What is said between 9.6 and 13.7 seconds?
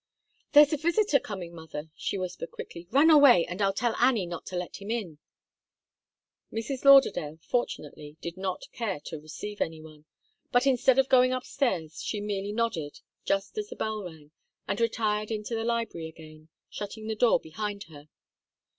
any one, but instead of going upstairs she merely nodded, just as